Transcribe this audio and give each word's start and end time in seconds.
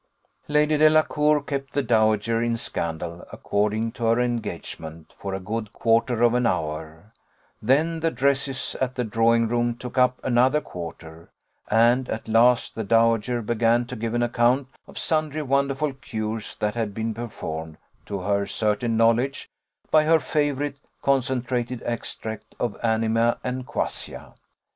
Lady 0.47 0.79
Delacour 0.79 1.43
kept 1.43 1.73
the 1.73 1.83
dowager 1.83 2.41
in 2.41 2.57
scandal, 2.57 3.23
according 3.31 3.91
to 3.91 4.05
her 4.05 4.19
engagement, 4.19 5.13
for 5.15 5.35
a 5.35 5.39
good 5.39 5.71
quarter 5.73 6.23
of 6.23 6.33
an 6.33 6.47
hour; 6.47 7.13
then 7.61 7.99
the 7.99 8.09
dresses 8.09 8.75
at 8.81 8.95
the 8.95 9.03
drawing 9.03 9.47
room 9.47 9.75
took 9.75 9.99
up 9.99 10.19
another 10.23 10.59
quarter; 10.59 11.29
and, 11.69 12.09
at 12.09 12.27
last, 12.27 12.73
the 12.73 12.83
dowager 12.83 13.43
began 13.43 13.85
to 13.85 13.95
give 13.95 14.15
an 14.15 14.23
account 14.23 14.67
of 14.87 14.97
sundry 14.97 15.43
wonderful 15.43 15.93
cures 15.93 16.55
that 16.55 16.73
had 16.73 16.95
been 16.95 17.13
performed, 17.13 17.77
to 18.07 18.21
her 18.21 18.47
certain 18.47 18.97
knowledge, 18.97 19.47
by 19.91 20.03
her 20.05 20.19
favourite 20.19 20.77
concentrated 21.03 21.79
extract 21.85 22.55
or 22.57 22.83
anima 22.83 23.37
of 23.43 23.65
quassia. 23.67 24.33